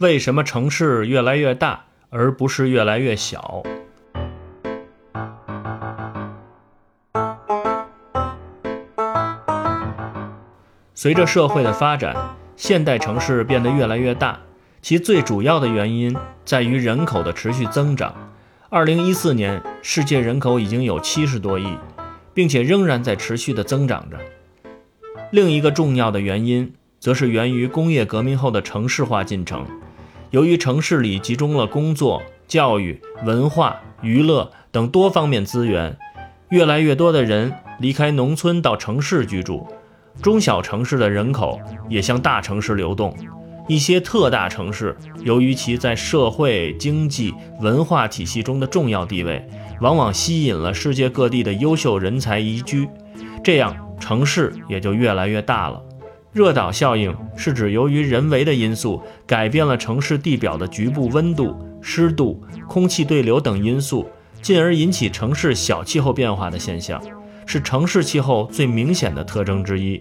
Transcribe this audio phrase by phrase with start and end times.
[0.00, 3.62] 为什么城市越来越大，而不是越来越小？
[10.94, 12.16] 随着社会的发展，
[12.56, 14.40] 现代城市变得越来越大，
[14.80, 18.14] 其最主要的原因在于人口的持续增长。
[18.70, 21.76] 二零一四年，世界人口已经有七十多亿，
[22.32, 24.16] 并且仍然在持续的增长着。
[25.30, 29.66] 另一个重要的原因，则是源于工业革命后的城市化进程。
[30.30, 35.96] 由于城市里集中了工作、教育、文化、娱乐等多方面资源，
[36.50, 39.66] 越来越多的人离开农村到城市居住。
[40.22, 41.58] 中小城市的人口
[41.88, 43.12] 也向大城市流动，
[43.66, 49.44] 一些特大城市由于其在社会、经济、文化体系中的重要地位，
[49.80, 52.88] 往往吸引了世界各地的优秀人才移居，
[53.42, 55.82] 这样城市也就越来越大了。
[56.32, 64.08] 热岛效应是指由于人为的因素改变了城市地表的局部温度、湿度、空气对流等因素，
[64.40, 67.02] 进而引起城市小气候变化的现象。
[67.46, 70.00] 是城市气候最明显的特征之一。